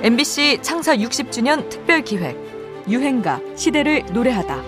MBC 0.00 0.60
창사 0.62 0.94
60주년 0.94 1.68
특별 1.68 2.02
기획 2.02 2.36
유행가 2.88 3.40
시대를 3.56 4.04
노래하다 4.12 4.62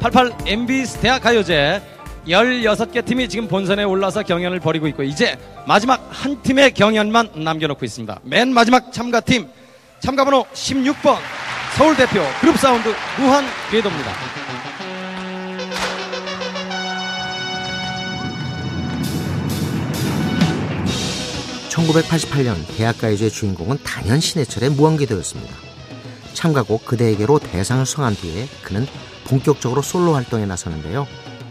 88 0.00 0.32
MBC 0.46 1.00
대학 1.00 1.20
가요제 1.20 1.82
16개 2.28 3.04
팀이 3.04 3.28
지금 3.28 3.48
본선에 3.48 3.82
올라서 3.82 4.22
경연을 4.22 4.60
벌이고 4.60 4.86
있고 4.88 5.02
이제 5.02 5.36
마지막 5.66 6.08
한 6.10 6.40
팀의 6.42 6.74
경연만 6.74 7.30
남겨놓고 7.34 7.84
있습니다. 7.84 8.20
맨 8.22 8.54
마지막 8.54 8.92
참가팀 8.92 9.48
참가번호 9.98 10.44
16번 10.52 11.16
서울 11.76 11.96
대표 11.96 12.20
그룹 12.40 12.56
사운드 12.56 12.88
무한 13.18 13.44
궤도입니다. 13.70 14.49
1988년 21.90 22.54
대학가요제 22.76 23.30
주인공은 23.30 23.78
단연 23.82 24.20
신해철의 24.20 24.70
무한궤도였습니다. 24.70 25.54
참가곡 26.34 26.86
그대에게로 26.86 27.38
대상을 27.40 27.84
수상한 27.84 28.14
뒤에 28.14 28.48
그는 28.62 28.86
본격적으로 29.26 29.82
솔로 29.82 30.14
활동에 30.14 30.46
나서는데요. 30.46 31.06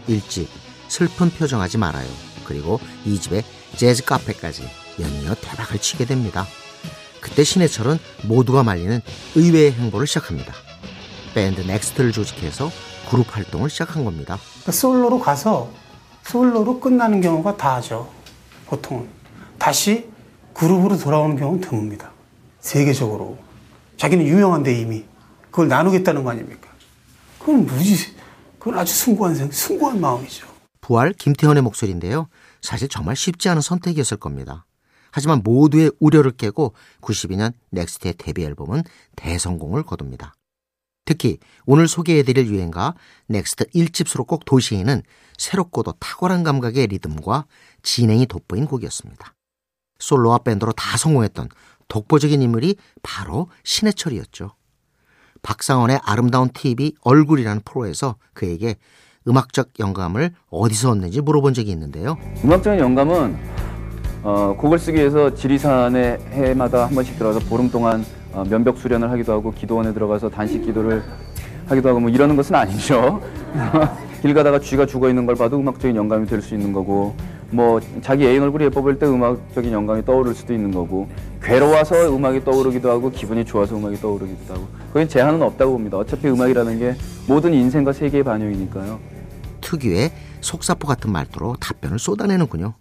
1집 0.08 0.46
슬픈 0.88 1.30
표정하지 1.30 1.78
말아요. 1.78 2.08
그리고 2.44 2.80
2집의 3.06 3.44
재즈 3.76 4.04
카페까지 4.04 4.68
연이어 4.98 5.34
대박을 5.34 5.78
치게 5.78 6.06
됩니다. 6.06 6.46
그때 7.20 7.44
신해철은 7.44 7.98
모두가 8.24 8.62
말리는 8.62 9.00
의외의 9.34 9.72
행보를 9.72 10.06
시작합니다. 10.06 10.54
밴드 11.34 11.60
넥스트를 11.60 12.12
조직해서 12.12 12.70
그룹 13.10 13.36
활동을 13.36 13.68
시작한 13.68 14.04
겁니다. 14.04 14.38
그러니까 14.62 14.72
솔로로 14.72 15.20
가서 15.20 15.70
솔로로 16.24 16.80
끝나는 16.80 17.20
경우가 17.20 17.56
다죠. 17.56 18.10
보통은. 18.66 19.08
다시 19.58 20.09
그룹으로 20.60 20.98
돌아오는 20.98 21.36
경우는 21.36 21.62
드뭅니다. 21.62 22.10
세계적으로. 22.60 23.38
자기는 23.96 24.26
유명한데 24.26 24.78
이미. 24.78 25.04
그걸 25.50 25.68
나누겠다는 25.68 26.22
거 26.22 26.30
아닙니까? 26.30 26.68
그건 27.38 27.64
무지, 27.64 28.14
그건 28.58 28.78
아주 28.78 28.94
숭고한, 28.94 29.34
생, 29.34 29.50
숭고한 29.50 29.98
마음이죠. 29.98 30.46
부활 30.82 31.14
김태원의 31.14 31.62
목소리인데요. 31.62 32.28
사실 32.60 32.88
정말 32.88 33.16
쉽지 33.16 33.48
않은 33.48 33.62
선택이었을 33.62 34.18
겁니다. 34.18 34.66
하지만 35.10 35.40
모두의 35.42 35.92
우려를 35.98 36.30
깨고 36.32 36.74
92년 37.00 37.54
넥스트의 37.70 38.14
데뷔 38.18 38.44
앨범은 38.44 38.82
대성공을 39.16 39.82
거둡니다. 39.84 40.34
특히 41.06 41.38
오늘 41.64 41.88
소개해드릴 41.88 42.48
유행가 42.48 42.94
넥스트 43.28 43.64
1집 43.70 44.08
수록곡 44.08 44.44
도시인은 44.44 45.04
새롭고도 45.38 45.94
탁월한 45.98 46.42
감각의 46.42 46.88
리듬과 46.88 47.46
진행이 47.82 48.26
돋보인 48.26 48.66
곡이었습니다. 48.66 49.34
솔로와 50.00 50.38
밴드로 50.38 50.72
다 50.72 50.96
성공했던 50.96 51.48
독보적인 51.88 52.42
인물이 52.42 52.76
바로 53.02 53.48
신해철이었죠. 53.62 54.52
박상원의 55.42 56.00
아름다운 56.04 56.50
TV 56.52 56.94
얼굴이라는 57.02 57.62
프로에서 57.64 58.16
그에게 58.34 58.76
음악적 59.28 59.78
영감을 59.78 60.32
어디서 60.50 60.90
얻는지 60.90 61.20
물어본 61.20 61.54
적이 61.54 61.70
있는데요. 61.70 62.16
음악적인 62.44 62.80
영감은 62.80 63.36
어, 64.22 64.54
곡을 64.58 64.78
쓰기 64.78 64.98
위해서 64.98 65.34
지리산에 65.34 66.18
해마다 66.32 66.86
한 66.86 66.94
번씩 66.94 67.16
들어가서 67.18 67.46
보름 67.46 67.70
동안 67.70 68.04
어, 68.32 68.44
면벽 68.48 68.76
수련을 68.78 69.10
하기도 69.10 69.32
하고 69.32 69.52
기도원에 69.52 69.92
들어가서 69.94 70.28
단식 70.28 70.62
기도를 70.64 71.02
하기도 71.66 71.88
하고 71.88 72.00
뭐 72.00 72.10
이러는 72.10 72.36
것은 72.36 72.54
아니죠. 72.54 73.20
길 74.20 74.34
가다가 74.34 74.58
쥐가 74.60 74.84
죽어 74.86 75.08
있는 75.08 75.24
걸 75.24 75.36
봐도 75.36 75.58
음악적인 75.58 75.96
영감이 75.96 76.26
될 76.26 76.42
수 76.42 76.54
있는 76.54 76.72
거고 76.72 77.16
뭐 77.50 77.80
자기 78.00 78.26
애인 78.26 78.42
얼굴이 78.42 78.64
예뻐 78.64 78.80
보일 78.80 78.98
때 78.98 79.06
음악적인 79.06 79.72
영감이 79.72 80.04
떠오를 80.04 80.34
수도 80.34 80.54
있는 80.54 80.70
거고 80.70 81.08
괴로워서 81.42 82.14
음악이 82.14 82.44
떠오르기도 82.44 82.90
하고 82.90 83.10
기분이 83.10 83.44
좋아서 83.44 83.76
음악이 83.76 83.96
떠오르기도 84.00 84.54
하고 84.54 84.68
그건 84.88 85.08
제한은 85.08 85.42
없다고 85.42 85.72
봅니다. 85.72 85.98
어차피 85.98 86.28
음악이라는 86.28 86.78
게 86.78 86.96
모든 87.26 87.52
인생과 87.52 87.92
세계의 87.92 88.22
반영이니까요. 88.24 89.00
특유의 89.60 90.12
속사포 90.40 90.86
같은 90.86 91.10
말투로 91.12 91.56
답변을 91.60 91.98
쏟아내는군요. 91.98 92.74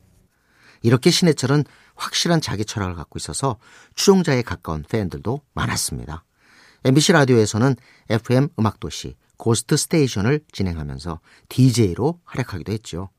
이렇게 0.81 1.09
신해철은 1.09 1.65
확실한 1.95 2.39
자기 2.39 2.63
철학을 2.63 2.95
갖고 2.95 3.17
있어서 3.17 3.57
추종자에 3.95 4.41
가까운 4.41 4.83
팬들도 4.87 5.41
많았습니다. 5.53 6.23
MBC 6.85 7.11
라디오에서는 7.11 7.75
FM 8.09 8.49
음악도시 8.57 9.17
고스트 9.37 9.75
스테이션을 9.75 10.41
진행하면서 10.51 11.19
DJ로 11.49 12.19
활약하기도 12.23 12.71
했죠. 12.71 13.09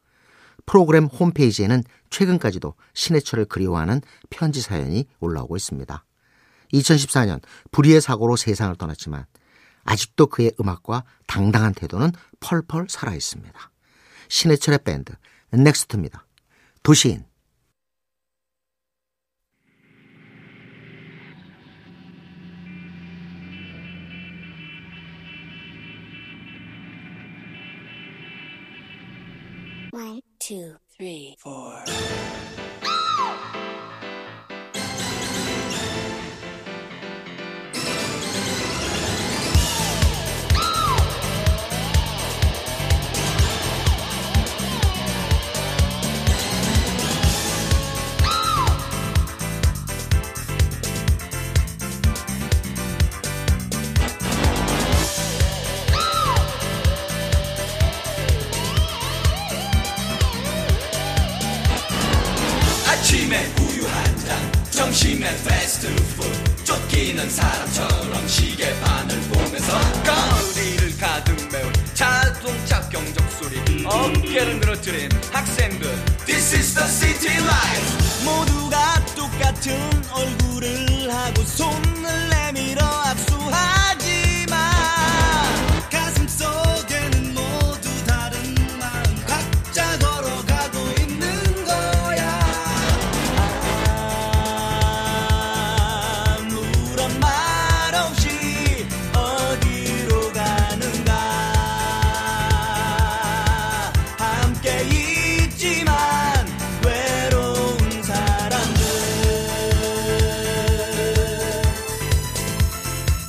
프로그램 0.67 1.05
홈페이지에는 1.07 1.83
최근까지도 2.11 2.75
신해철을 2.95 3.47
그리워하는 3.47 4.01
편지 4.29 4.61
사연이 4.61 5.07
올라오고 5.21 5.57
있습니다. 5.57 6.05
2014년 6.73 7.41
불의의 7.71 8.01
사고로 8.01 8.37
세상을 8.37 8.75
떠났지만 8.77 9.27
아직도 9.85 10.27
그의 10.27 10.53
음악과 10.61 11.05
당당한 11.27 11.75
태도는 11.75 12.13
펄펄 12.41 12.87
살아 12.89 13.15
있습니다. 13.15 13.71
신해철의 14.29 14.81
밴드 14.85 15.13
넥스트입니다. 15.51 16.27
도시인 16.83 17.25
One, 29.93 30.23
two, 30.51 30.75
three, 30.99 31.37
four. 31.39 31.85
아침에 63.01 63.51
우유 63.61 63.87
한 63.89 64.19
잔, 64.19 64.53
점심에 64.71 65.35
패스트푸드. 65.45 66.65
쫓기는 66.65 67.31
사람처럼 67.31 68.29
시계 68.29 68.79
바늘 68.81 69.19
보면서 69.23 69.73
거리를 70.05 70.99
가득 70.99 71.35
메운 71.51 71.73
자동차 71.95 72.87
경적 72.91 73.25
소리. 73.33 73.87
어깨를 73.87 74.61
늘어뜨린 74.61 75.09
학생들. 75.33 75.89
This 76.27 76.55
is 76.55 76.75
the 76.75 76.87
city 76.87 77.39
life. 77.39 78.23
모두가 78.23 79.03
똑같은 79.17 79.81
얼굴을 80.13 81.11
하고 81.11 81.43
손을 81.43 82.29
내 82.29 82.40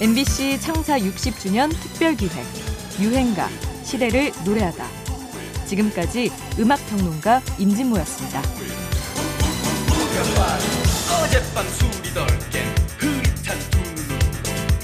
MBC 0.01 0.59
창사 0.61 0.97
60주년 0.97 1.69
특별 1.79 2.15
기획 2.15 2.33
유행가 2.99 3.47
시대를 3.83 4.31
노래하다. 4.43 4.83
지금까지 5.67 6.31
음악 6.57 6.83
평론가 6.89 7.39
임진모였습니다. 7.59 8.41
어젯밤 11.21 11.67
술이 11.69 12.13
덜깬 12.15 12.75
흐릿한 12.97 13.59
두눈 13.69 14.19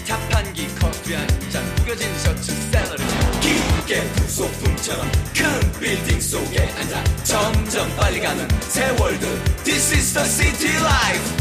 자판기 0.06 0.68
커피 0.75 1.16
한잔 1.16 1.75
구겨진 1.78 2.16
셔츠 2.20 2.52
샐러리 2.72 3.04
깊게 3.42 4.04
부속품처럼 4.18 5.12
큰 5.36 5.80
빌딩 5.80 6.22
속에 6.22 6.62
앉아 6.62 7.04
점점 7.24 7.96
빨리 7.96 8.20
가는 8.20 8.48
세월들. 8.70 9.44
This 9.63 9.94
is 9.94 10.13
the 10.13 10.28
city 10.28 10.75
life 10.78 11.37